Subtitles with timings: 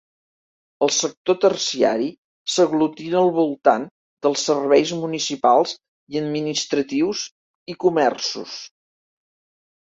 [0.83, 2.07] El sector terciari
[2.53, 3.85] s'aglutina al voltant
[4.27, 5.75] dels serveis municipals
[6.15, 7.23] i administratius
[7.75, 8.59] i comerços.